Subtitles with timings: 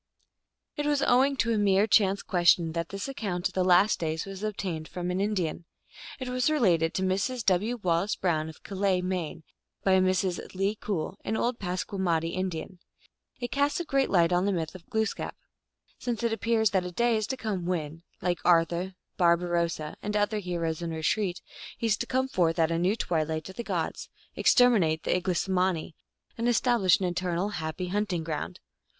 [0.77, 4.17] It was owing to a mere chance question that this account of the Last Day
[4.25, 5.65] was obtained from an Indian.
[6.19, 7.45] It was related to Mrs.
[7.45, 7.77] W.
[7.83, 9.43] Wallace Brown, of Calais, Maine,
[9.83, 10.55] by Mrs.
[10.55, 12.79] Le Cool, an old Passamaquoddy In dian.
[13.39, 15.35] It casts a great light on the myth of Glooskap,
[15.99, 20.17] since it appears that a day is to come when, like Ar thur, Barbarossa, and
[20.17, 21.43] other heroes in retreat,
[21.77, 25.93] he is to come forth at a new twilight of the gods, exterminate the Iglesmani,
[26.39, 28.59] and establish an eternal happy hunt ing ground.